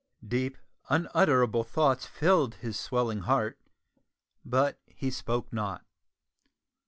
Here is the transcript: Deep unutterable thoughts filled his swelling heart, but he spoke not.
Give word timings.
Deep 0.27 0.57
unutterable 0.89 1.63
thoughts 1.63 2.07
filled 2.07 2.55
his 2.55 2.75
swelling 2.75 3.19
heart, 3.19 3.59
but 4.43 4.79
he 4.87 5.11
spoke 5.11 5.53
not. 5.53 5.85